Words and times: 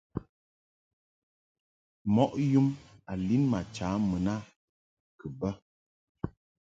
Mɔʼ 2.13 2.31
yum 2.51 2.67
a 3.11 3.13
lin 3.27 3.43
ma 3.51 3.59
cha 3.75 3.87
mun 4.09 4.27
a 4.33 4.35
kɨ 5.19 5.25
bɛ. 5.39 5.49